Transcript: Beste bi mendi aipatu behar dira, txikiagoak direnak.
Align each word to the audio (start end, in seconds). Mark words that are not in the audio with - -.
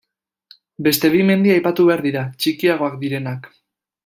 Beste 0.87 1.11
bi 1.15 1.21
mendi 1.31 1.53
aipatu 1.57 1.87
behar 1.91 2.03
dira, 2.09 2.25
txikiagoak 2.41 2.99
direnak. 3.05 3.51